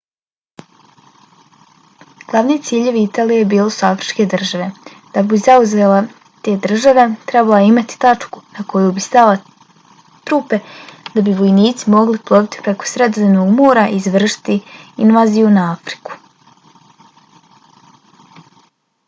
[2.29, 4.69] glavni ciljevi italije bile su afričke države.
[5.17, 5.99] da bi zauzela
[6.47, 9.35] te države trebala je imati tačku na koju bi slala
[10.31, 10.59] trupe
[11.17, 14.55] da bi vojnici mogli ploviti preko sredozemnog mora i izvršiti
[15.07, 16.17] invaziju na afriku